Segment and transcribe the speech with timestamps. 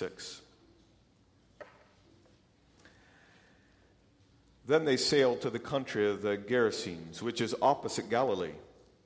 [0.00, 0.40] 26.
[4.66, 8.54] Then they sailed to the country of the Gerasenes, which is opposite Galilee.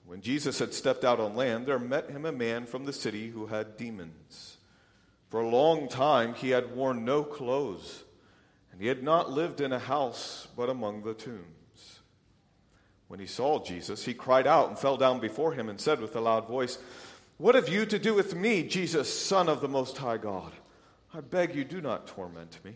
[0.06, 3.30] When Jesus had stepped out on land, there met him a man from the city
[3.30, 4.58] who had demons.
[5.30, 8.04] For a long time he had worn no clothes,
[8.70, 12.00] and he had not lived in a house but among the tombs.
[13.08, 16.14] When he saw Jesus, he cried out and fell down before him and said with
[16.14, 16.78] a loud voice,
[17.38, 20.52] What have you to do with me, Jesus, Son of the Most High God?
[21.14, 22.74] I beg you, do not torment me.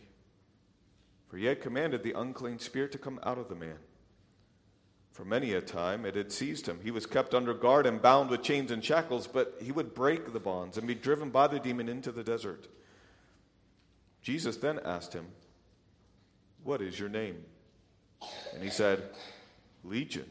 [1.29, 3.79] For he had commanded the unclean spirit to come out of the man.
[5.13, 6.79] For many a time it had seized him.
[6.83, 10.33] He was kept under guard and bound with chains and shackles, but he would break
[10.33, 12.69] the bonds and be driven by the demon into the desert.
[14.23, 15.27] Jesus then asked him,
[16.63, 17.45] What is your name?
[18.55, 19.03] And he said,
[19.83, 20.27] Legion,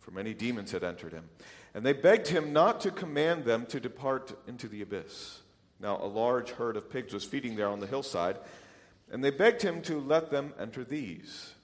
[0.00, 1.28] for many demons had entered him.
[1.74, 5.40] And they begged him not to command them to depart into the abyss.
[5.80, 8.38] Now, a large herd of pigs was feeding there on the hillside.
[9.10, 11.54] And they begged him to let them enter these.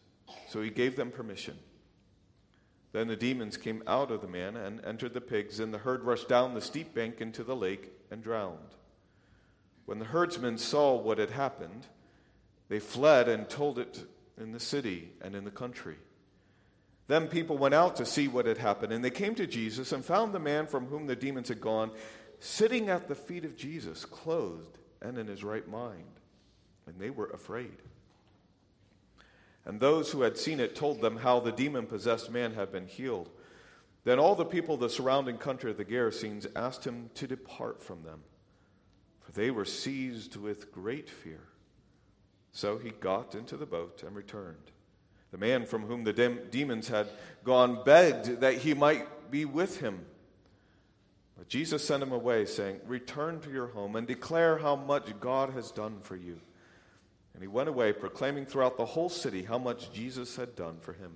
[0.49, 1.59] So he gave them permission.
[2.93, 6.05] Then the demons came out of the man and entered the pigs, and the herd
[6.05, 8.59] rushed down the steep bank into the lake and drowned.
[9.87, 11.87] When the herdsmen saw what had happened,
[12.69, 14.05] they fled and told it
[14.39, 15.97] in the city and in the country.
[17.09, 20.05] Then people went out to see what had happened, and they came to Jesus and
[20.05, 21.91] found the man from whom the demons had gone
[22.43, 26.05] sitting at the feet of Jesus, clothed and in his right mind
[26.87, 27.77] and they were afraid.
[29.65, 32.87] And those who had seen it told them how the demon possessed man had been
[32.87, 33.31] healed.
[34.05, 37.83] Then all the people of the surrounding country of the Gerasenes asked him to depart
[37.83, 38.23] from them,
[39.21, 41.45] for they were seized with great fear.
[42.51, 44.73] So he got into the boat and returned.
[45.31, 47.07] The man from whom the de- demons had
[47.45, 50.05] gone begged that he might be with him.
[51.43, 55.51] But Jesus sent him away, saying, Return to your home and declare how much God
[55.55, 56.39] has done for you.
[57.35, 60.93] And he went away, proclaiming throughout the whole city how much Jesus had done for
[60.93, 61.11] him.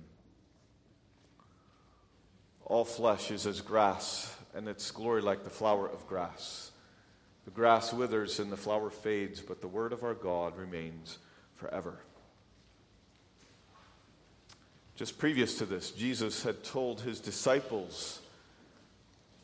[2.65, 6.71] All flesh is as grass, and its glory like the flower of grass.
[7.45, 11.19] The grass withers and the flower fades, but the word of our God remains
[11.55, 11.99] forever.
[14.97, 18.19] Just previous to this, Jesus had told his disciples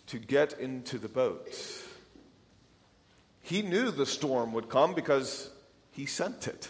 [0.08, 1.48] to get into the boat.
[3.42, 5.50] He knew the storm would come because
[5.92, 6.70] he sent it.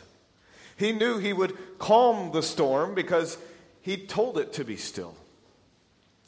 [0.75, 3.38] He knew he would calm the storm because
[3.81, 5.16] he told it to be still.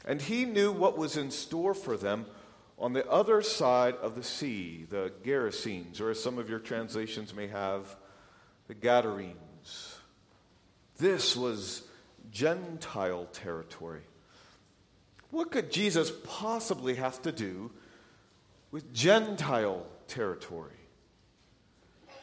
[0.05, 2.27] And he knew what was in store for them
[2.77, 7.33] on the other side of the sea, the Gerasenes, or as some of your translations
[7.33, 7.95] may have,
[8.67, 9.95] the Gadarenes.
[10.97, 11.83] This was
[12.31, 14.01] Gentile territory.
[15.31, 17.71] What could Jesus possibly have to do
[18.71, 20.71] with Gentile territory?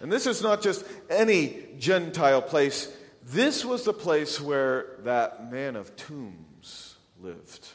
[0.00, 2.92] And this is not just any Gentile place.
[3.24, 7.68] This was the place where that man of tombs lived.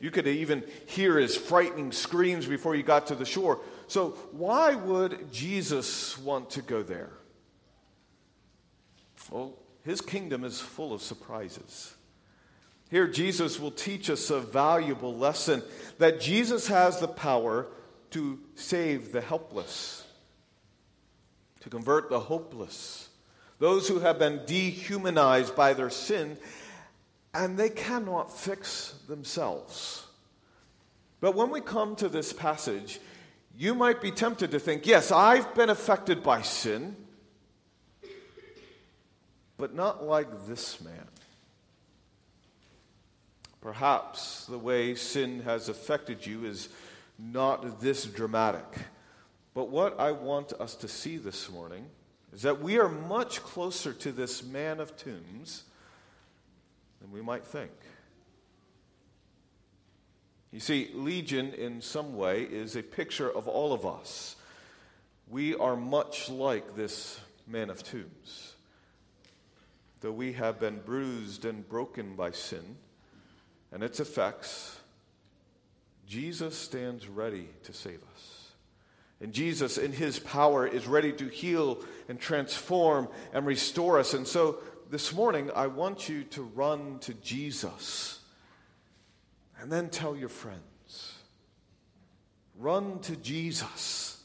[0.00, 3.60] You could even hear his frightening screams before you got to the shore.
[3.88, 7.10] So, why would Jesus want to go there?
[9.30, 9.54] Well,
[9.84, 11.94] his kingdom is full of surprises.
[12.90, 15.62] Here, Jesus will teach us a valuable lesson
[15.98, 17.66] that Jesus has the power
[18.10, 20.04] to save the helpless
[21.60, 23.08] to convert the hopeless,
[23.58, 26.38] those who have been dehumanized by their sin,
[27.34, 30.06] and they cannot fix themselves.
[31.20, 33.00] But when we come to this passage,
[33.56, 36.96] you might be tempted to think, yes, I've been affected by sin,
[39.56, 41.06] but not like this man.
[43.60, 46.68] Perhaps the way sin has affected you is
[47.18, 48.66] not this dramatic.
[49.54, 51.86] But what I want us to see this morning
[52.32, 55.64] is that we are much closer to this man of tombs
[57.00, 57.72] than we might think.
[60.52, 64.36] You see, Legion, in some way, is a picture of all of us.
[65.28, 68.54] We are much like this man of tombs.
[70.00, 72.76] Though we have been bruised and broken by sin
[73.72, 74.78] and its effects,
[76.06, 78.48] Jesus stands ready to save us.
[79.20, 84.14] And Jesus, in his power, is ready to heal and transform and restore us.
[84.14, 84.58] And so
[84.90, 88.20] this morning, I want you to run to Jesus
[89.60, 91.14] and then tell your friends.
[92.58, 94.22] Run to Jesus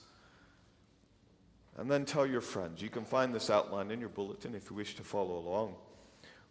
[1.77, 2.81] and then tell your friends.
[2.81, 5.75] You can find this outline in your bulletin if you wish to follow along.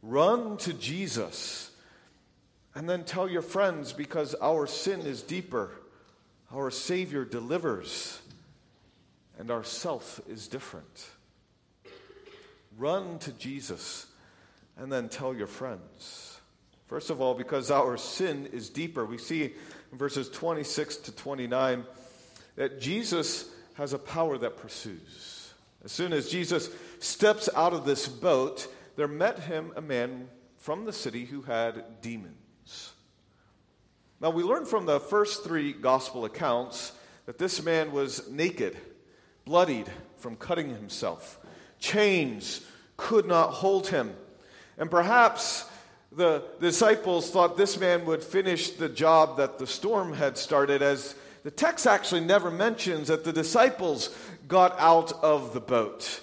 [0.02, 1.71] Run to Jesus
[2.74, 5.70] and then tell your friends because our sin is deeper.
[6.52, 8.20] Our Savior delivers
[9.38, 11.06] and our self is different.
[12.78, 14.06] Run to Jesus
[14.76, 16.40] and then tell your friends.
[16.86, 19.04] First of all, because our sin is deeper.
[19.04, 19.54] We see
[19.92, 21.84] in verses 26 to 29
[22.56, 25.52] that Jesus has a power that pursues.
[25.84, 26.70] As soon as Jesus
[27.00, 30.28] steps out of this boat, there met him a man
[30.58, 32.41] from the city who had demons.
[34.22, 36.92] Now, we learn from the first three gospel accounts
[37.26, 38.76] that this man was naked,
[39.44, 41.40] bloodied from cutting himself.
[41.80, 42.64] Chains
[42.96, 44.14] could not hold him.
[44.78, 45.68] And perhaps
[46.12, 51.16] the disciples thought this man would finish the job that the storm had started, as
[51.42, 54.16] the text actually never mentions that the disciples
[54.46, 56.20] got out of the boat.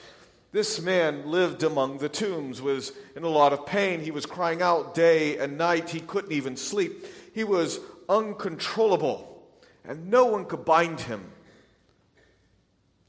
[0.54, 4.00] This man lived among the tombs, was in a lot of pain.
[4.00, 5.90] He was crying out day and night.
[5.90, 7.06] He couldn't even sleep.
[7.34, 9.48] He was uncontrollable,
[9.86, 11.32] and no one could bind him.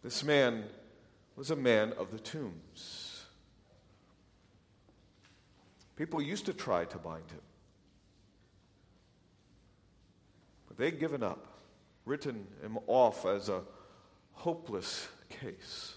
[0.02, 0.64] This man
[1.37, 3.25] was a man of the tombs.
[5.96, 7.43] People used to try to bind him,
[10.67, 11.58] but they'd given up,
[12.06, 13.62] written him off as a
[14.32, 15.96] hopeless case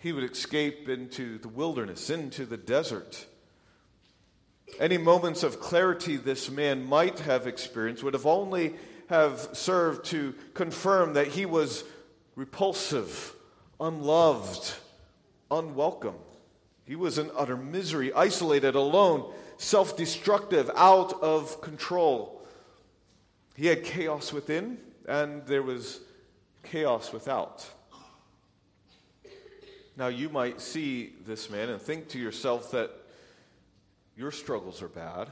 [0.00, 3.26] he would escape into the wilderness, into the desert.
[4.78, 8.74] Any moments of clarity this man might have experienced would have only
[9.08, 11.84] have served to confirm that he was
[12.36, 13.34] repulsive,
[13.80, 14.74] unloved,
[15.50, 16.18] unwelcome.
[16.84, 22.40] He was in utter misery, isolated, alone, self destructive, out of control.
[23.56, 26.00] He had chaos within, and there was
[26.62, 27.68] chaos without.
[29.96, 32.92] Now, you might see this man and think to yourself that
[34.18, 35.28] your struggles are bad,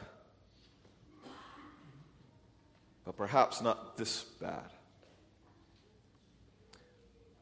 [3.04, 4.70] but perhaps not this bad.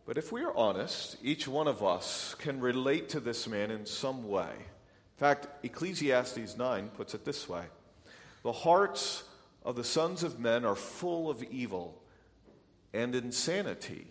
[0.06, 3.84] But if we are honest, each one of us can relate to this man in
[3.84, 4.48] some way.
[4.52, 7.64] In fact, Ecclesiastes 9 puts it this way
[8.42, 9.24] The hearts
[9.66, 12.02] of the sons of men are full of evil,
[12.94, 14.06] and insanity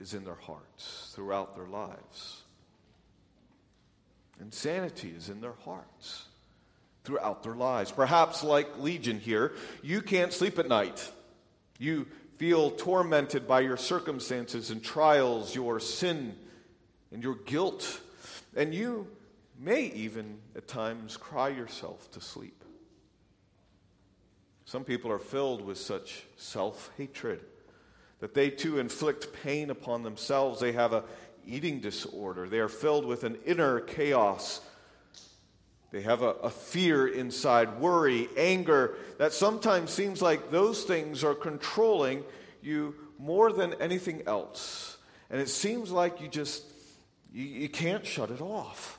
[0.00, 2.42] is in their hearts throughout their lives.
[4.40, 6.26] Insanity is in their hearts
[7.10, 7.90] throughout their lives.
[7.90, 9.52] Perhaps, like Legion here,
[9.82, 11.10] you can't sleep at night.
[11.78, 16.36] You feel tormented by your circumstances and trials, your sin
[17.12, 18.00] and your guilt.
[18.54, 19.08] And you
[19.58, 22.62] may even at times cry yourself to sleep.
[24.64, 27.40] Some people are filled with such self hatred
[28.20, 30.60] that they too inflict pain upon themselves.
[30.60, 31.02] They have a
[31.44, 32.48] eating disorder.
[32.48, 34.60] They are filled with an inner chaos.
[35.90, 41.34] They have a, a, fear inside, worry, anger, that sometimes seems like those things are
[41.34, 42.22] controlling
[42.62, 44.98] you more than anything else.
[45.30, 46.62] And it seems like you just,
[47.32, 48.98] you, you can't shut it off.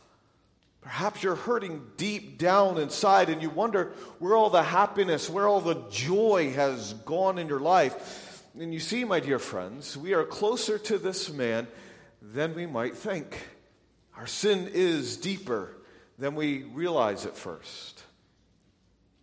[0.82, 5.62] Perhaps you're hurting deep down inside and you wonder where all the happiness, where all
[5.62, 8.44] the joy has gone in your life.
[8.60, 11.68] And you see, my dear friends, we are closer to this man
[12.22, 13.38] than we might think.
[14.18, 15.74] Our sin is deeper
[16.22, 18.04] than we realize at first.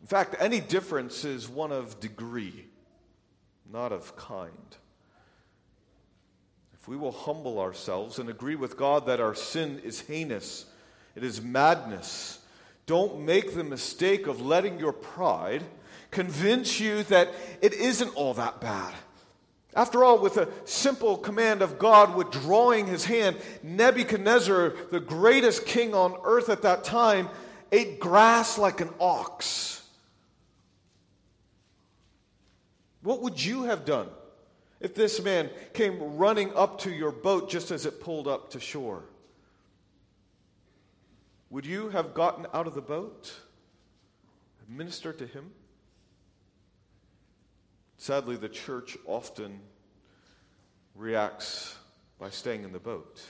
[0.00, 2.66] In fact, any difference is one of degree,
[3.72, 4.76] not of kind.
[6.74, 10.66] If we will humble ourselves and agree with God that our sin is heinous,
[11.14, 12.40] it is madness,
[12.87, 15.62] don't make the mistake of letting your pride
[16.11, 17.28] convince you that
[17.62, 18.92] it isn't all that bad.
[19.78, 25.94] After all, with a simple command of God withdrawing his hand, Nebuchadnezzar, the greatest king
[25.94, 27.28] on earth at that time,
[27.70, 29.80] ate grass like an ox.
[33.02, 34.08] What would you have done
[34.80, 38.58] if this man came running up to your boat just as it pulled up to
[38.58, 39.04] shore?
[41.50, 43.32] Would you have gotten out of the boat,
[44.68, 45.52] ministered to him?
[47.99, 49.61] Sadly, the church often
[50.95, 51.76] reacts
[52.19, 53.21] by staying in the boat.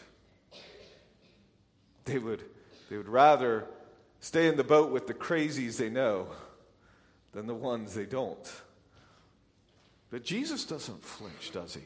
[2.05, 2.45] They would,
[2.89, 3.67] they would rather
[4.21, 6.29] stay in the boat with the crazies they know
[7.33, 8.51] than the ones they don't.
[10.11, 11.83] But Jesus doesn't flinch, does he?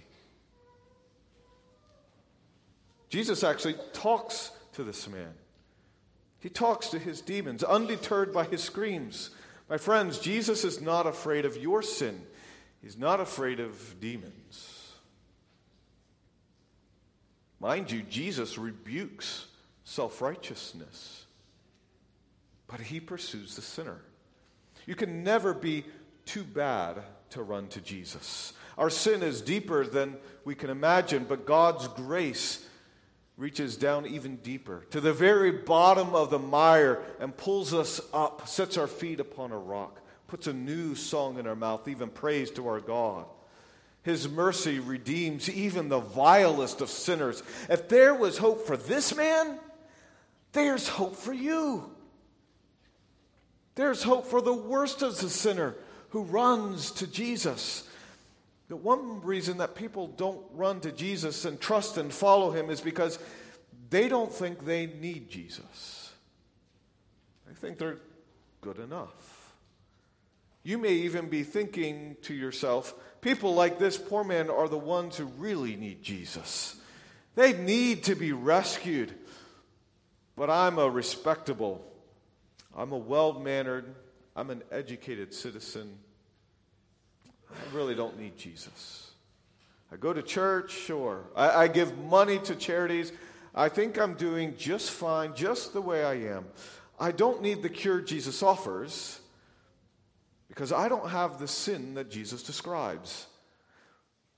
[3.08, 5.34] Jesus actually talks to this man.
[6.40, 9.30] He talks to his demons, undeterred by his screams.
[9.68, 12.20] My friends, Jesus is not afraid of your sin.
[12.82, 14.92] He's not afraid of demons.
[17.60, 19.46] Mind you, Jesus rebukes
[19.84, 21.26] self righteousness,
[22.66, 24.00] but he pursues the sinner.
[24.84, 25.84] You can never be
[26.26, 28.52] too bad to run to Jesus.
[28.76, 32.66] Our sin is deeper than we can imagine, but God's grace
[33.36, 38.46] reaches down even deeper to the very bottom of the mire and pulls us up,
[38.48, 40.00] sets our feet upon a rock,
[40.32, 43.26] puts a new song in our mouth, even praise to our God.
[44.02, 47.42] His mercy redeems even the vilest of sinners.
[47.68, 49.58] If there was hope for this man,
[50.52, 51.84] there's hope for you.
[53.74, 55.74] There's hope for the worst of the sinner
[56.08, 57.86] who runs to Jesus.
[58.68, 62.80] The one reason that people don't run to Jesus and trust and follow him is
[62.80, 63.18] because
[63.90, 66.10] they don't think they need Jesus.
[67.46, 67.98] They think they're
[68.62, 69.31] good enough.
[70.62, 75.16] You may even be thinking to yourself, people like this poor man are the ones
[75.16, 76.76] who really need Jesus.
[77.34, 79.14] They need to be rescued.
[80.36, 81.84] But I'm a respectable,
[82.74, 83.94] I'm a well mannered,
[84.34, 85.98] I'm an educated citizen.
[87.50, 89.10] I really don't need Jesus.
[89.92, 91.24] I go to church, sure.
[91.36, 93.12] I, I, give money to charities.
[93.54, 96.46] I think I'm doing just fine, just the way I am.
[96.98, 99.20] I don't need the cure Jesus offers
[100.52, 103.26] because I don't have the sin that Jesus describes.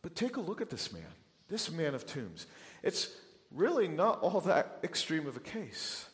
[0.01, 1.03] But take a look at this man,
[1.49, 2.47] this man of tombs.
[2.83, 3.11] It's
[3.51, 6.07] really not all that extreme of a case.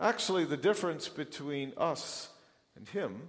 [0.00, 2.28] Actually, the difference between us
[2.76, 3.28] and him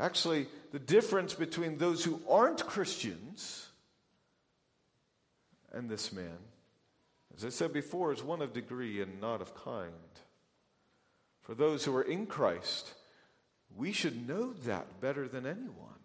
[0.00, 3.68] Actually, the difference between those who aren't Christians
[5.72, 6.38] and this man,
[7.36, 9.92] as I said before, is one of degree and not of kind.
[11.50, 12.94] For those who are in Christ,
[13.76, 15.98] we should know that better than anyone.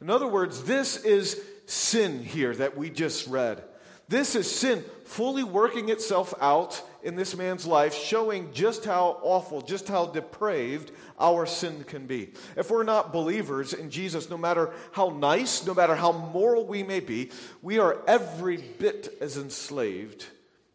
[0.00, 3.62] In other words, this is sin here that we just read.
[4.08, 9.60] This is sin fully working itself out in this man's life, showing just how awful,
[9.60, 12.32] just how depraved our sin can be.
[12.56, 16.82] If we're not believers in Jesus, no matter how nice, no matter how moral we
[16.82, 20.24] may be, we are every bit as enslaved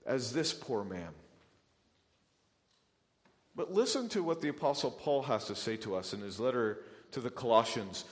[0.06, 1.10] as this poor man.
[3.58, 6.84] But listen to what the Apostle Paul has to say to us in his letter
[7.12, 8.06] to the Colossians.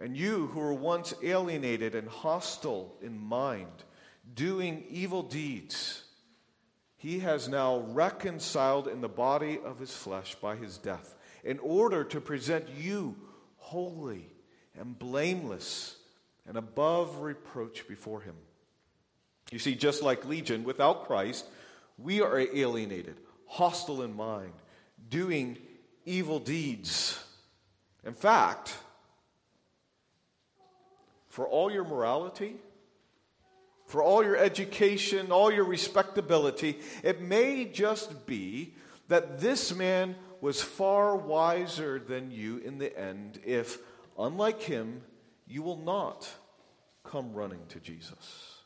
[0.00, 3.72] And you who were once alienated and hostile in mind,
[4.34, 6.04] doing evil deeds,
[6.96, 12.04] he has now reconciled in the body of his flesh by his death, in order
[12.04, 13.16] to present you
[13.56, 14.26] holy
[14.78, 15.96] and blameless
[16.46, 18.36] and above reproach before him.
[19.50, 21.46] You see, just like Legion, without Christ,
[21.98, 24.52] we are alienated, hostile in mind,
[25.08, 25.58] doing
[26.04, 27.18] evil deeds.
[28.04, 28.76] In fact,
[31.28, 32.56] for all your morality,
[33.86, 38.74] for all your education, all your respectability, it may just be
[39.08, 43.78] that this man was far wiser than you in the end if,
[44.18, 45.02] unlike him,
[45.46, 46.28] you will not
[47.02, 48.58] come running to Jesus.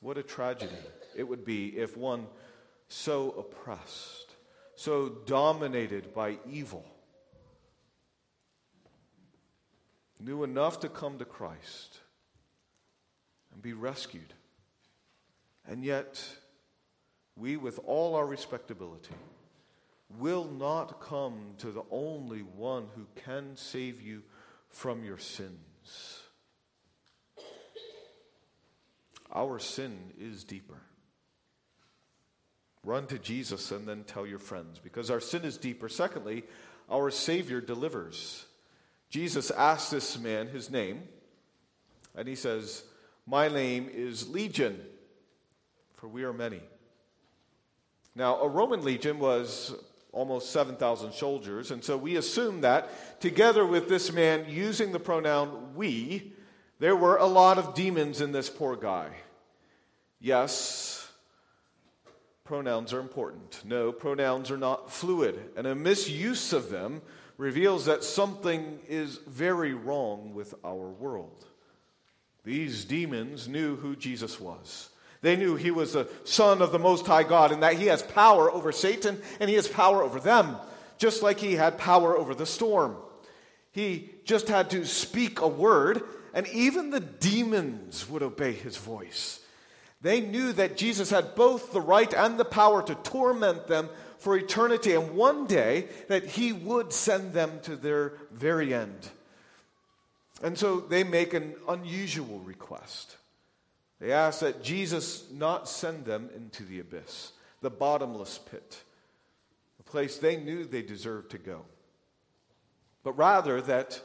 [0.00, 0.74] What a tragedy
[1.16, 2.26] it would be if one
[2.92, 4.34] so oppressed,
[4.76, 6.84] so dominated by evil,
[10.20, 12.00] knew enough to come to Christ
[13.52, 14.34] and be rescued.
[15.66, 16.22] And yet,
[17.34, 19.14] we, with all our respectability,
[20.18, 24.22] will not come to the only one who can save you
[24.68, 26.20] from your sins.
[29.32, 30.78] Our sin is deeper.
[32.84, 35.88] Run to Jesus and then tell your friends because our sin is deeper.
[35.88, 36.44] Secondly,
[36.90, 38.44] our Savior delivers.
[39.08, 41.02] Jesus asks this man his name,
[42.16, 42.82] and he says,
[43.26, 44.80] my name is Legion,
[45.94, 46.60] for we are many.
[48.14, 49.74] Now, a Roman legion was
[50.12, 55.74] almost 7,000 soldiers, and so we assume that together with this man using the pronoun
[55.74, 56.32] we,
[56.78, 59.08] there were a lot of demons in this poor guy.
[60.20, 61.01] Yes,
[62.52, 63.62] pronouns are important.
[63.64, 67.00] No, pronouns are not fluid, and a misuse of them
[67.38, 71.46] reveals that something is very wrong with our world.
[72.44, 74.90] These demons knew who Jesus was.
[75.22, 78.02] They knew he was the Son of the Most High God and that he has
[78.02, 80.56] power over Satan and he has power over them,
[80.98, 82.98] just like he had power over the storm.
[83.70, 86.02] He just had to speak a word,
[86.34, 89.41] and even the demons would obey his voice.
[90.02, 94.36] They knew that Jesus had both the right and the power to torment them for
[94.36, 99.10] eternity, and one day that he would send them to their very end.
[100.42, 103.16] And so they make an unusual request.
[104.00, 108.82] They ask that Jesus not send them into the abyss, the bottomless pit,
[109.78, 111.64] a place they knew they deserved to go.
[113.02, 114.00] but rather that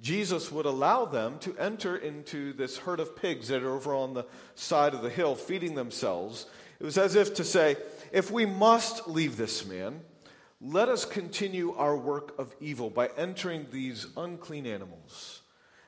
[0.00, 4.14] Jesus would allow them to enter into this herd of pigs that are over on
[4.14, 6.46] the side of the hill feeding themselves.
[6.78, 7.76] It was as if to say,
[8.10, 10.00] if we must leave this man,
[10.60, 15.42] let us continue our work of evil by entering these unclean animals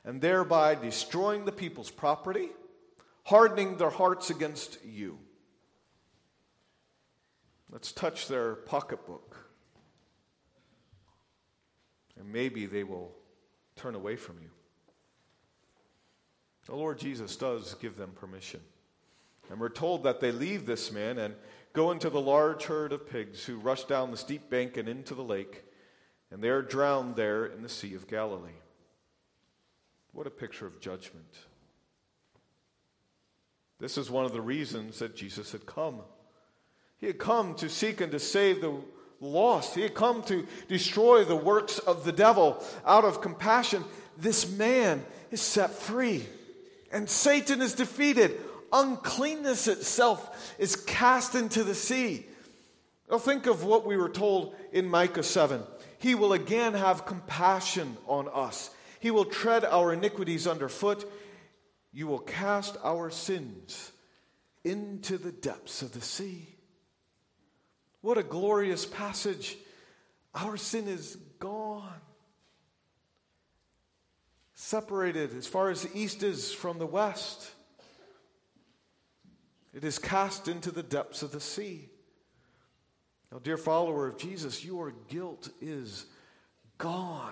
[0.05, 2.49] and thereby destroying the people's property,
[3.23, 5.17] hardening their hearts against you.
[7.71, 9.37] Let's touch their pocketbook.
[12.19, 13.15] And maybe they will
[13.75, 14.49] turn away from you.
[16.65, 18.61] The Lord Jesus does give them permission.
[19.49, 21.35] And we're told that they leave this man and
[21.73, 25.15] go into the large herd of pigs who rush down the steep bank and into
[25.15, 25.63] the lake,
[26.31, 28.51] and they are drowned there in the Sea of Galilee.
[30.13, 31.35] What a picture of judgment.
[33.79, 36.01] This is one of the reasons that Jesus had come.
[36.99, 38.75] He had come to seek and to save the
[39.23, 39.73] lost.
[39.73, 42.63] He had come to destroy the works of the devil.
[42.85, 43.83] Out of compassion,
[44.17, 46.25] this man is set free,
[46.91, 48.39] and Satan is defeated.
[48.71, 52.25] Uncleanness itself is cast into the sea.
[53.09, 55.61] Now, think of what we were told in Micah 7.
[55.99, 58.69] He will again have compassion on us.
[58.99, 61.09] He will tread our iniquities underfoot.
[61.91, 63.91] You will cast our sins
[64.63, 66.52] into the depths of the sea.
[68.03, 69.55] What a glorious passage.
[70.35, 72.01] Our sin is gone.
[74.55, 77.49] Separated as far as the east is from the west.
[79.73, 81.87] It is cast into the depths of the sea.
[83.31, 86.05] Now, dear follower of Jesus, your guilt is
[86.77, 87.31] gone.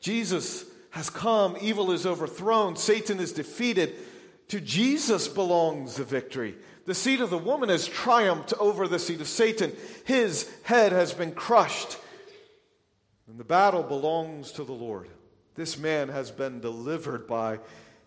[0.00, 3.96] Jesus has come, evil is overthrown, Satan is defeated.
[4.48, 6.56] To Jesus belongs the victory.
[6.84, 9.72] The seed of the woman has triumphed over the seed of Satan.
[10.04, 11.96] His head has been crushed.
[13.28, 15.08] And the battle belongs to the Lord.
[15.54, 17.60] This man has been delivered by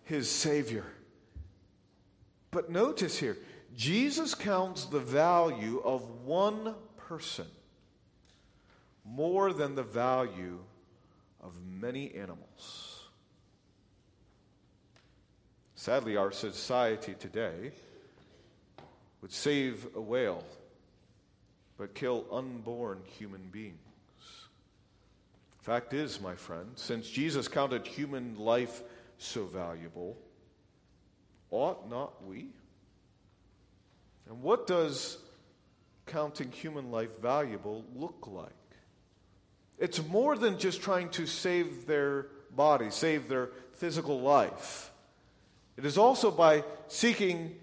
[0.04, 0.84] his Savior.
[2.50, 3.36] But notice here,
[3.76, 7.46] Jesus counts the value of one person
[9.04, 10.58] more than the value
[11.40, 12.95] of many animals.
[15.86, 17.70] Sadly, our society today
[19.22, 20.42] would save a whale
[21.78, 23.78] but kill unborn human beings.
[25.60, 28.82] Fact is, my friend, since Jesus counted human life
[29.18, 30.16] so valuable,
[31.52, 32.48] ought not we?
[34.28, 35.18] And what does
[36.04, 38.50] counting human life valuable look like?
[39.78, 44.90] It's more than just trying to save their body, save their physical life.
[45.76, 47.56] It is also by seeking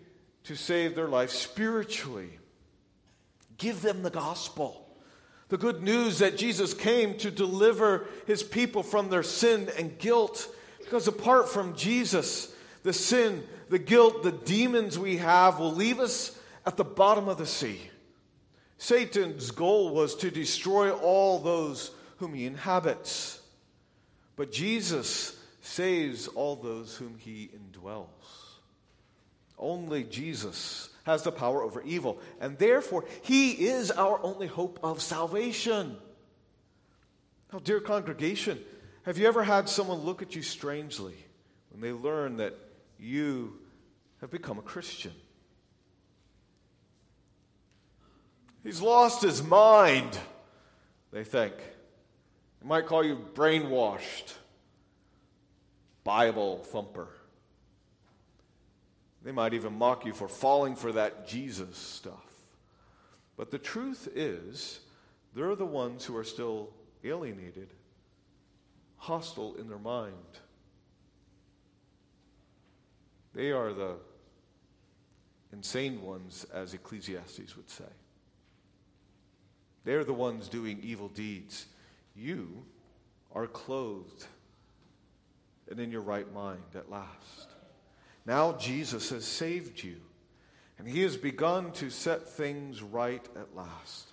[0.44, 2.40] to save their life spiritually.
[3.58, 4.88] Give them the gospel.
[5.50, 10.48] The good news that Jesus came to deliver his people from their sin and guilt.
[10.80, 16.38] Because apart from Jesus, the sin, the guilt, the demons we have will leave us
[16.66, 17.80] at the bottom of the sea.
[18.78, 23.42] Satan's goal was to destroy all those whom he inhabits.
[24.36, 28.08] But Jesus saves all those whom he indwells.
[29.58, 35.02] Only Jesus has the power over evil, and therefore he is our only hope of
[35.02, 35.96] salvation.
[37.52, 38.60] Now, dear congregation,
[39.04, 41.16] have you ever had someone look at you strangely
[41.70, 42.58] when they learn that
[43.00, 43.58] you
[44.20, 45.14] have become a Christian?
[48.64, 50.18] He's lost his mind,
[51.12, 51.54] they think.
[52.62, 54.34] They might call you brainwashed,
[56.04, 57.08] Bible thumper.
[59.24, 62.34] They might even mock you for falling for that Jesus stuff.
[63.38, 64.82] But the truth is,
[65.34, 66.70] they're the ones who are still
[67.04, 67.70] alienated,
[68.98, 70.14] hostile in their mind.
[73.34, 73.96] They are the
[75.52, 77.84] insane ones, as Ecclesiastes would say.
[79.86, 81.66] They're the ones doing evil deeds.
[82.16, 82.64] You
[83.34, 84.28] are clothed
[85.74, 87.48] and in your right mind at last.
[88.28, 89.96] Now Jesus has saved you,
[90.78, 94.12] and he has begun to set things right at last.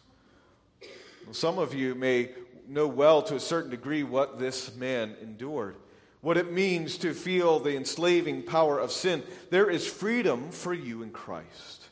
[1.32, 2.30] Some of you may
[2.66, 5.76] know well to a certain degree what this man endured,
[6.22, 9.22] what it means to feel the enslaving power of sin.
[9.50, 11.88] There is freedom for you in Christ.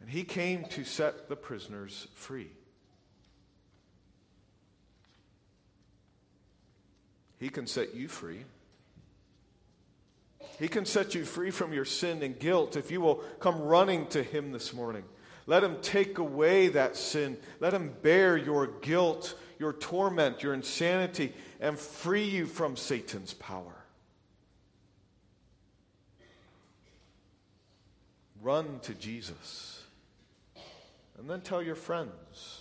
[0.00, 2.52] And he came to set the prisoners free.
[7.40, 8.44] He can set you free.
[10.60, 14.06] He can set you free from your sin and guilt if you will come running
[14.08, 15.04] to Him this morning.
[15.46, 17.38] Let Him take away that sin.
[17.60, 23.74] Let Him bear your guilt, your torment, your insanity, and free you from Satan's power.
[28.42, 29.82] Run to Jesus.
[31.18, 32.60] And then tell your friends.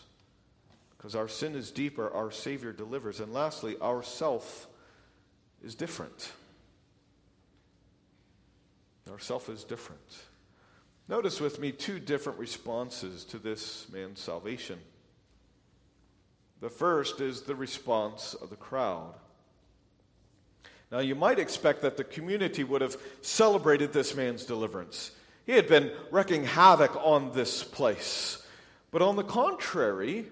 [0.97, 3.19] Because our sin is deeper, our Savior delivers.
[3.19, 4.67] And lastly, our self
[5.62, 6.31] is different.
[9.12, 10.02] Our self is different.
[11.08, 14.80] Notice with me two different responses to this man's salvation.
[16.62, 19.15] The first is the response of the crowd.
[20.91, 25.12] Now, you might expect that the community would have celebrated this man's deliverance.
[25.45, 28.45] He had been wreaking havoc on this place.
[28.91, 30.26] But on the contrary,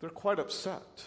[0.00, 1.04] they're quite upset.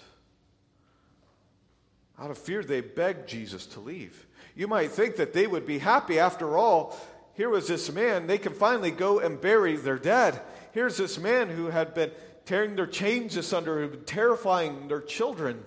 [2.19, 4.27] Out of fear, they begged Jesus to leave.
[4.61, 6.19] You might think that they would be happy.
[6.19, 6.95] After all,
[7.33, 10.39] here was this man, they can finally go and bury their dead.
[10.71, 12.11] Here's this man who had been
[12.45, 15.63] tearing their chains asunder, terrifying their children.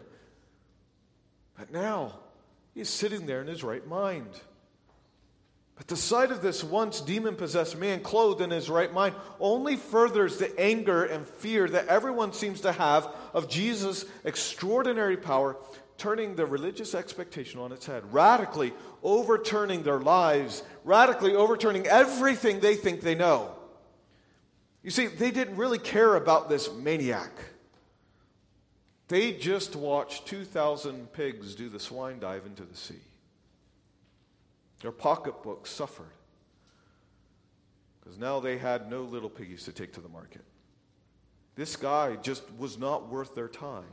[1.59, 2.20] But now,
[2.72, 4.28] he's sitting there in his right mind.
[5.74, 9.74] But the sight of this once demon possessed man clothed in his right mind only
[9.74, 15.57] furthers the anger and fear that everyone seems to have of Jesus' extraordinary power
[15.96, 22.74] turning the religious expectation on its head, radically overturning their lives, radically overturning everything they
[22.74, 23.54] think they know.
[24.83, 27.30] You see, they didn't really care about this maniac.
[29.09, 33.00] They just watched 2,000 pigs do the swine dive into the sea.
[34.80, 36.12] Their pocketbooks suffered
[38.00, 40.44] because now they had no little piggies to take to the market.
[41.54, 43.85] This guy just was not worth their time.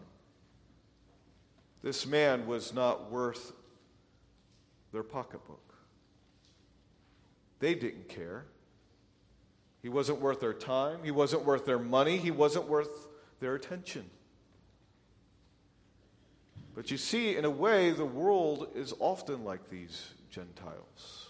[1.83, 3.53] This man was not worth
[4.91, 5.73] their pocketbook.
[7.59, 8.45] They didn't care.
[9.81, 10.99] He wasn't worth their time.
[11.03, 12.17] He wasn't worth their money.
[12.17, 13.07] He wasn't worth
[13.39, 14.09] their attention.
[16.75, 21.29] But you see, in a way, the world is often like these Gentiles.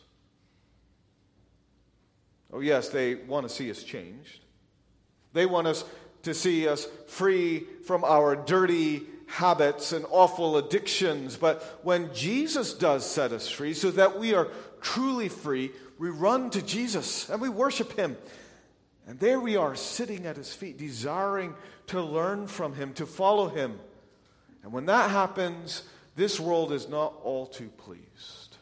[2.54, 4.42] Oh, yes, they want to see us changed.
[5.34, 5.86] They want us
[6.24, 11.38] to see us free from our dirty habits and awful addictions.
[11.38, 14.50] But when Jesus does set us free, so that we are
[14.82, 18.18] truly free, we run to Jesus and we worship Him.
[19.08, 21.56] And there we are, sitting at His feet, desiring
[21.88, 23.80] to learn from Him, to follow Him.
[24.64, 25.84] And when that happens,
[26.16, 28.58] this world is not all too pleased.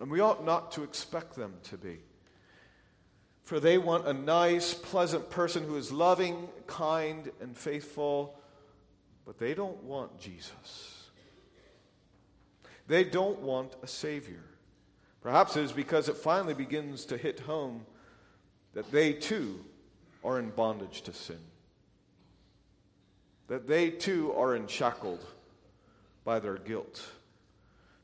[0.00, 1.98] And we ought not to expect them to be.
[3.44, 8.38] For they want a nice, pleasant person who is loving, kind, and faithful
[9.28, 11.10] but they don't want Jesus.
[12.86, 14.42] They don't want a Savior.
[15.20, 17.84] Perhaps it is because it finally begins to hit home
[18.72, 19.62] that they too
[20.24, 21.40] are in bondage to sin.
[23.48, 25.22] That they too are enshackled
[26.24, 27.06] by their guilt.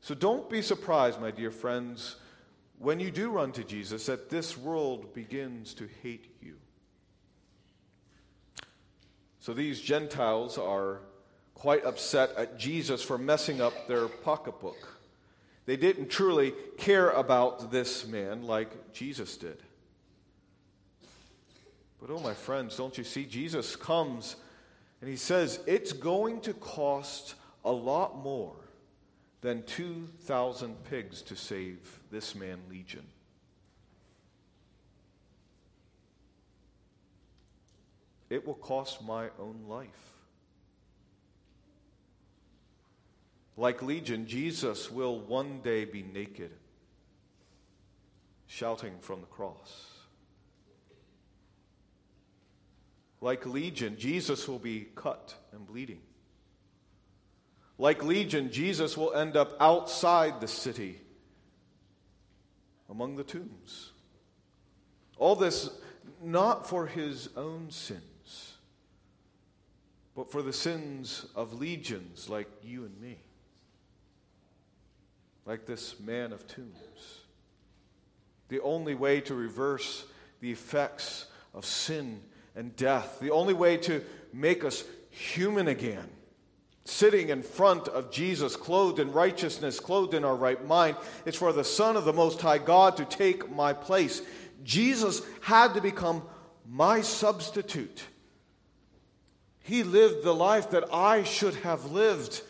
[0.01, 2.17] So don't be surprised, my dear friends,
[2.77, 6.57] when you do run to Jesus, that this world begins to hate you.
[9.39, 10.99] So these Gentiles are
[11.55, 14.99] quite upset at Jesus for messing up their pocketbook.
[15.65, 19.57] They didn't truly care about this man like Jesus did.
[21.99, 23.25] But oh, my friends, don't you see?
[23.25, 24.35] Jesus comes
[25.01, 28.55] and he says it's going to cost a lot more
[29.41, 33.05] than 2,000 pigs to save this man Legion.
[38.29, 40.14] It will cost my own life.
[43.57, 46.51] Like Legion, Jesus will one day be naked,
[48.47, 49.91] shouting from the cross.
[53.21, 56.01] Like Legion, Jesus will be cut and bleeding.
[57.77, 60.99] Like Legion, Jesus will end up outside the city
[62.89, 63.91] among the tombs.
[65.17, 65.69] All this
[66.21, 68.53] not for his own sins,
[70.13, 73.17] but for the sins of legions like you and me
[75.45, 77.21] like this man of tombs.
[78.49, 80.05] The only way to reverse
[80.41, 82.21] the effects of sin
[82.55, 84.03] and death, the only way to
[84.33, 86.09] make us human again,
[86.83, 91.53] sitting in front of Jesus, clothed in righteousness, clothed in our right mind, is for
[91.53, 94.21] the Son of the Most High God to take my place.
[94.63, 96.23] Jesus had to become
[96.67, 98.03] my substitute.
[99.63, 102.41] He lived the life that I should have lived.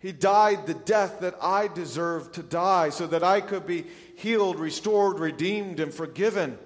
[0.00, 3.84] He died the death that I deserved to die so that I could be
[4.16, 6.58] healed, restored, redeemed, and forgiven.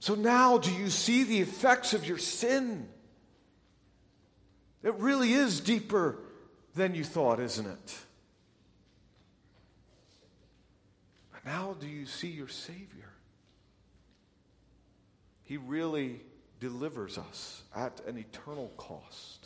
[0.00, 2.88] So now, do you see the effects of your sin?
[4.82, 6.18] It really is deeper
[6.74, 7.98] than you thought, isn't it?
[11.32, 13.12] But now do you see your Savior?
[15.42, 16.20] He really
[16.60, 19.45] delivers us at an eternal cost.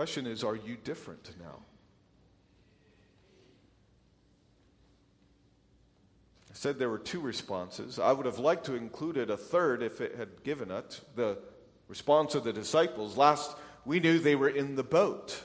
[0.00, 1.58] Question is, are you different now?
[6.48, 7.98] I said there were two responses.
[7.98, 11.02] I would have liked to included a third if it had given it.
[11.16, 11.36] The
[11.86, 13.18] response of the disciples.
[13.18, 15.44] Last we knew they were in the boat.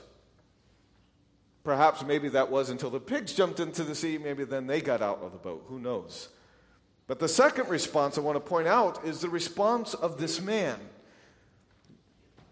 [1.62, 4.16] Perhaps maybe that was until the pigs jumped into the sea.
[4.16, 5.66] Maybe then they got out of the boat.
[5.68, 6.30] Who knows?
[7.06, 10.80] But the second response I want to point out is the response of this man.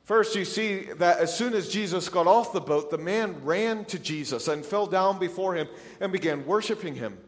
[0.05, 3.87] First, you see that as soon as Jesus got off the boat, the man ran
[3.87, 5.67] to Jesus and fell down before him
[5.99, 7.19] and began worshiping him.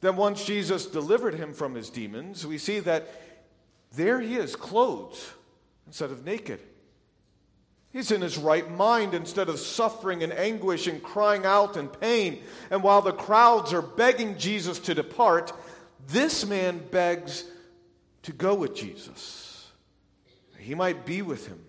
[0.00, 3.08] Then, once Jesus delivered him from his demons, we see that
[3.94, 5.20] there he is, clothed
[5.86, 6.60] instead of naked.
[7.92, 12.42] He's in his right mind instead of suffering and anguish and crying out in pain.
[12.70, 15.52] And while the crowds are begging Jesus to depart,
[16.06, 17.44] this man begs
[18.22, 19.70] to go with Jesus.
[20.58, 21.64] He might be with him.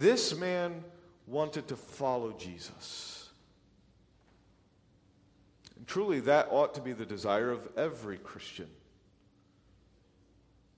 [0.00, 0.82] This man
[1.26, 3.28] wanted to follow Jesus.
[5.76, 8.66] And truly, that ought to be the desire of every Christian.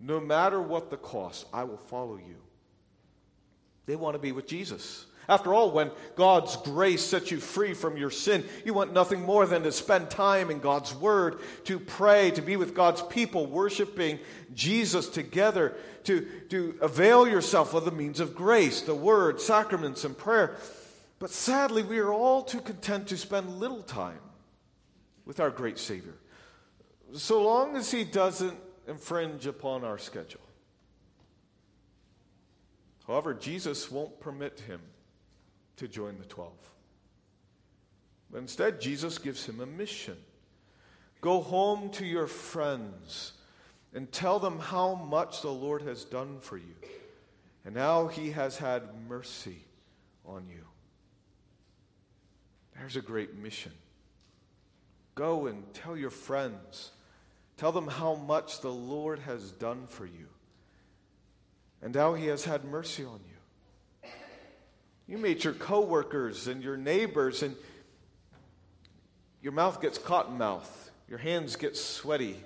[0.01, 2.35] No matter what the cost, I will follow you.
[3.87, 5.07] They want to be with Jesus.
[5.29, 9.47] After all, when God's grace sets you free from your sin, you want nothing more
[9.47, 14.19] than to spend time in God's Word, to pray, to be with God's people, worshiping
[14.55, 20.19] Jesus together, to, to avail yourself of the means of grace, the Word, sacraments, and
[20.19, 20.57] prayer.
[21.21, 24.19] But sadly, we are all too content to spend little time
[25.25, 26.15] with our great Savior,
[27.15, 28.59] so long as He doesn't
[28.89, 30.41] infringe upon our schedule.
[33.07, 34.81] However, Jesus won't permit him
[35.77, 36.53] to join the 12.
[38.31, 40.17] But instead, Jesus gives him a mission
[41.21, 43.33] Go home to your friends
[43.95, 46.75] and tell them how much the Lord has done for you
[47.65, 49.65] and how he has had mercy
[50.27, 50.65] on you.
[52.77, 53.71] There's a great mission.
[55.15, 56.91] Go and tell your friends.
[57.57, 60.27] Tell them how much the Lord has done for you
[61.83, 63.32] and how he has had mercy on you.
[65.12, 67.55] You meet your coworkers and your neighbors, and
[69.42, 72.42] your mouth gets cotton mouth, your hands get sweaty.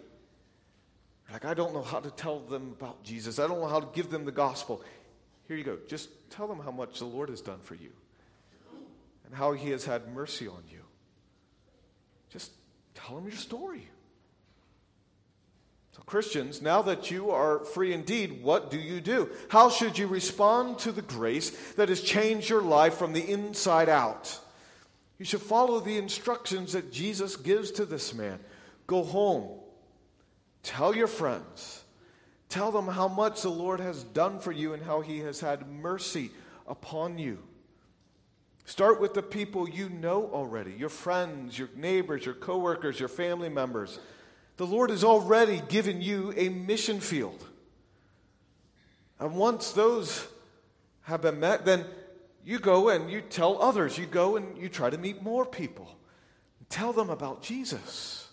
[1.32, 3.38] Like, I don't know how to tell them about Jesus.
[3.38, 4.82] I don't know how to give them the gospel.
[5.46, 5.78] Here you go.
[5.86, 7.92] Just tell them how much the Lord has done for you
[9.26, 10.82] and how he has had mercy on you.
[12.30, 12.50] Just
[12.96, 13.88] tell them your story.
[15.96, 19.30] So, Christians, now that you are free indeed, what do you do?
[19.48, 23.88] How should you respond to the grace that has changed your life from the inside
[23.88, 24.38] out?
[25.18, 28.38] You should follow the instructions that Jesus gives to this man.
[28.86, 29.58] Go home,
[30.62, 31.82] tell your friends,
[32.50, 35.66] tell them how much the Lord has done for you and how he has had
[35.66, 36.30] mercy
[36.66, 37.38] upon you.
[38.66, 43.48] Start with the people you know already your friends, your neighbors, your coworkers, your family
[43.48, 43.98] members.
[44.56, 47.44] The Lord has already given you a mission field.
[49.18, 50.26] And once those
[51.02, 51.84] have been met, then
[52.44, 53.98] you go and you tell others.
[53.98, 55.96] You go and you try to meet more people.
[56.68, 58.28] Tell them about Jesus.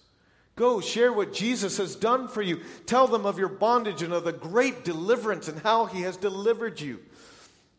[0.55, 2.61] Go share what Jesus has done for you.
[2.85, 6.79] Tell them of your bondage and of the great deliverance and how he has delivered
[6.79, 6.99] you.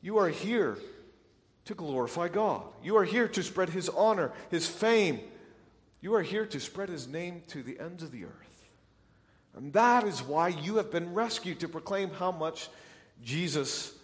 [0.02, 0.78] You are here
[1.66, 2.62] to glorify God.
[2.82, 5.20] You are here to spread his honor, his fame,
[6.04, 8.68] you are here to spread his name to the ends of the earth.
[9.56, 12.68] And that is why you have been rescued to proclaim how much
[13.24, 13.96] Jesus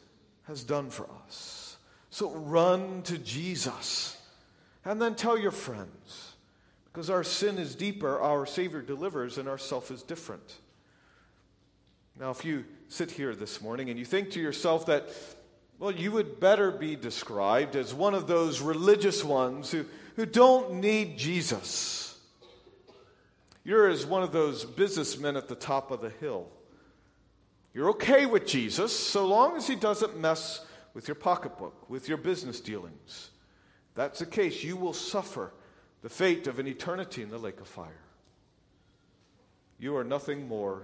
[0.44, 1.76] has done for us.
[2.08, 4.16] So run to Jesus
[4.82, 6.32] and then tell your friends.
[6.90, 10.56] Because our sin is deeper, our Savior delivers, and our self is different.
[12.18, 15.10] Now, if you sit here this morning and you think to yourself that,
[15.78, 19.84] well, you would better be described as one of those religious ones who
[20.20, 22.18] who don't need Jesus.
[23.64, 26.46] You're as one of those businessmen at the top of the hill.
[27.72, 32.18] You're okay with Jesus so long as he doesn't mess with your pocketbook, with your
[32.18, 33.30] business dealings.
[33.88, 35.54] If that's the case, you will suffer
[36.02, 38.04] the fate of an eternity in the lake of fire.
[39.78, 40.82] You are nothing more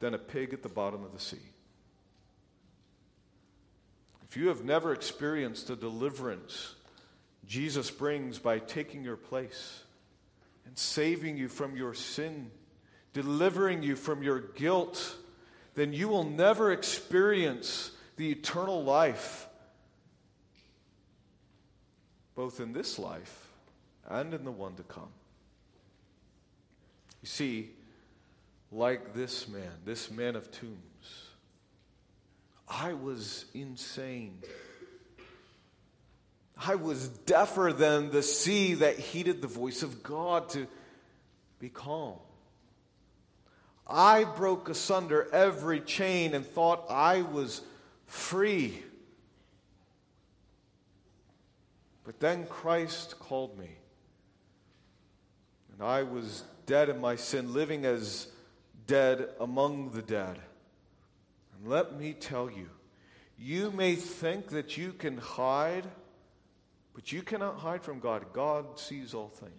[0.00, 1.48] than a pig at the bottom of the sea.
[4.28, 6.73] If you have never experienced a deliverance
[7.46, 9.82] Jesus brings by taking your place
[10.66, 12.50] and saving you from your sin,
[13.12, 15.16] delivering you from your guilt,
[15.74, 19.46] then you will never experience the eternal life,
[22.34, 23.48] both in this life
[24.08, 25.08] and in the one to come.
[27.22, 27.70] You see,
[28.70, 31.30] like this man, this man of tombs,
[32.68, 34.38] I was insane.
[36.56, 40.66] I was deafer than the sea that heeded the voice of God to
[41.58, 42.18] be calm.
[43.86, 47.60] I broke asunder every chain and thought I was
[48.06, 48.82] free.
[52.04, 53.70] But then Christ called me.
[55.72, 58.28] And I was dead in my sin, living as
[58.86, 60.38] dead among the dead.
[61.56, 62.68] And let me tell you,
[63.38, 65.86] you may think that you can hide,
[66.94, 68.24] but you cannot hide from God.
[68.32, 69.52] God sees all things.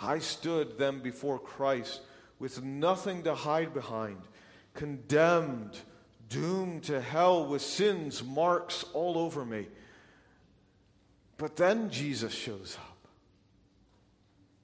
[0.00, 2.02] I stood then before Christ
[2.38, 4.20] with nothing to hide behind,
[4.74, 5.78] condemned,
[6.28, 9.66] doomed to hell with sin's marks all over me.
[11.38, 12.96] But then Jesus shows up.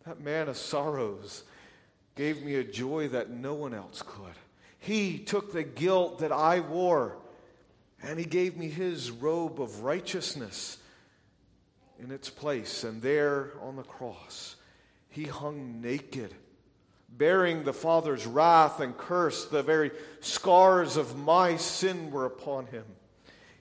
[0.07, 1.45] That man of sorrows
[2.15, 4.35] gave me a joy that no one else could.
[4.79, 7.17] He took the guilt that I wore
[8.03, 10.79] and he gave me his robe of righteousness
[11.99, 12.85] in its place.
[12.85, 14.57] And there on the cross,
[15.09, 16.35] he hung naked,
[17.09, 19.47] bearing the Father's wrath and curse.
[19.47, 22.85] The very scars of my sin were upon him.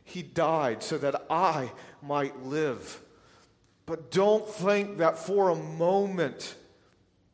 [0.03, 2.99] He died so that I might live.
[3.85, 6.55] But don't think that for a moment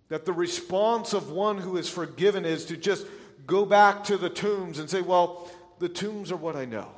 [0.10, 3.06] that the response of one who is forgiven is to just
[3.46, 6.90] go back to the tombs and say, Well, the tombs are what I know.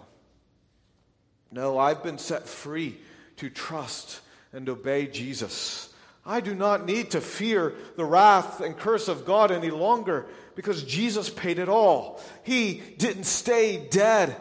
[1.51, 2.99] No, I've been set free
[3.39, 4.21] to trust
[4.53, 5.93] and obey Jesus.
[6.25, 10.83] I do not need to fear the wrath and curse of God any longer because
[10.83, 12.21] Jesus paid it all.
[12.43, 14.35] He didn't stay dead,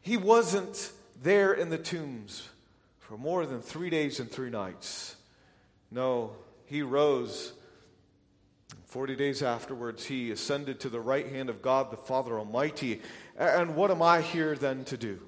[0.00, 2.48] He wasn't there in the tombs
[3.00, 5.16] for more than three days and three nights.
[5.90, 6.32] No,
[6.66, 7.52] he rose.
[8.86, 13.00] Forty days afterwards, he ascended to the right hand of God the Father Almighty.
[13.36, 15.20] And what am I here then to do?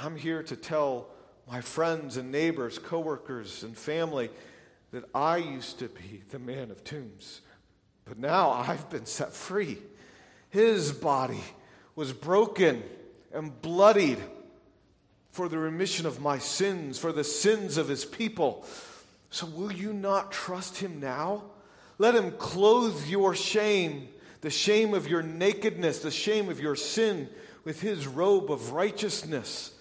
[0.00, 1.08] I'm here to tell
[1.48, 4.30] my friends and neighbors, coworkers, and family
[4.92, 7.40] that I used to be the man of tombs,
[8.04, 9.78] but now I've been set free.
[10.50, 11.42] His body
[11.96, 12.82] was broken
[13.32, 14.18] and bloodied
[15.30, 18.66] for the remission of my sins, for the sins of his people.
[19.30, 21.44] So will you not trust him now?
[21.96, 24.08] Let him clothe your shame,
[24.42, 27.30] the shame of your nakedness, the shame of your sin,
[27.64, 29.72] with his robe of righteousness.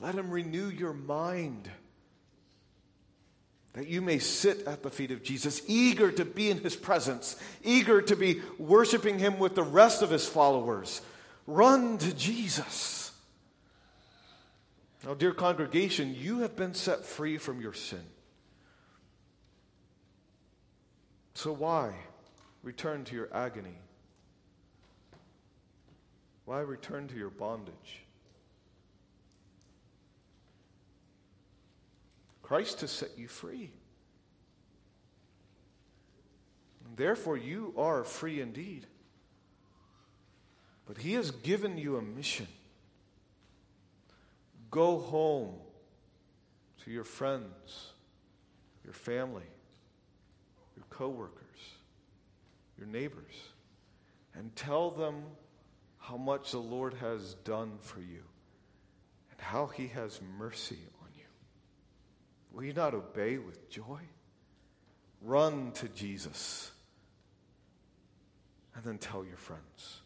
[0.00, 1.70] Let him renew your mind
[3.74, 7.36] that you may sit at the feet of Jesus, eager to be in his presence,
[7.62, 11.02] eager to be worshiping him with the rest of his followers.
[11.46, 13.10] Run to Jesus.
[15.04, 18.04] Now, dear congregation, you have been set free from your sin.
[21.34, 21.94] So, why
[22.62, 23.76] return to your agony?
[26.44, 28.04] Why return to your bondage?
[32.44, 33.70] Christ has set you free.
[36.94, 38.86] Therefore, you are free indeed.
[40.86, 42.46] But He has given you a mission.
[44.70, 45.54] Go home
[46.84, 47.92] to your friends,
[48.84, 49.48] your family,
[50.76, 51.40] your coworkers,
[52.76, 53.34] your neighbors,
[54.34, 55.22] and tell them
[55.96, 58.22] how much the Lord has done for you
[59.30, 60.76] and how he has mercy.
[62.54, 63.98] Will you not obey with joy?
[65.20, 66.70] Run to Jesus
[68.76, 70.00] and then tell your friends.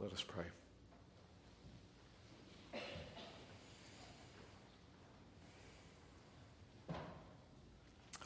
[0.00, 0.44] Let us pray.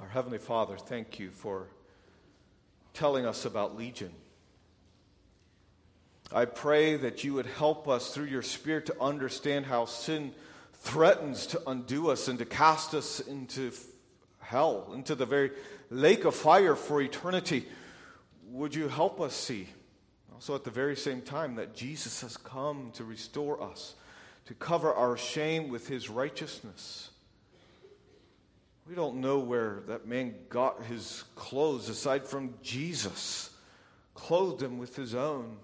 [0.00, 1.66] Our Heavenly Father, thank you for
[2.94, 4.12] telling us about Legion.
[6.32, 10.32] I pray that you would help us through your Spirit to understand how sin
[10.86, 13.72] threatens to undo us and to cast us into
[14.38, 15.50] hell, into the very
[15.90, 17.66] lake of fire for eternity.
[18.50, 19.68] Would you help us see,
[20.32, 23.96] also at the very same time, that Jesus has come to restore us,
[24.46, 27.10] to cover our shame with his righteousness?
[28.88, 33.50] We don't know where that man got his clothes aside from Jesus,
[34.14, 35.56] clothed him with his own.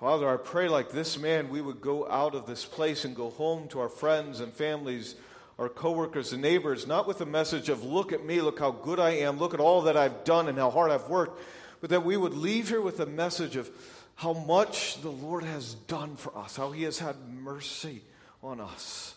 [0.00, 3.28] Father, I pray like this man, we would go out of this place and go
[3.28, 5.14] home to our friends and families,
[5.58, 8.98] our coworkers and neighbors, not with a message of, look at me, look how good
[8.98, 11.38] I am, look at all that I've done and how hard I've worked,
[11.82, 13.70] but that we would leave here with a message of
[14.14, 18.00] how much the Lord has done for us, how he has had mercy
[18.42, 19.14] on us.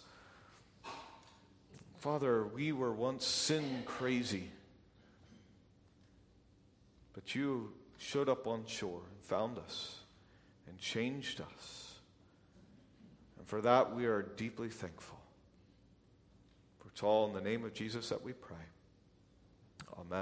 [2.00, 4.52] Father, we were once sin crazy,
[7.14, 10.03] but you showed up on shore and found us
[10.68, 12.00] and changed us.
[13.38, 15.20] And for that, we are deeply thankful.
[16.80, 18.56] For it's all in the name of Jesus that we pray.
[20.00, 20.22] Amen.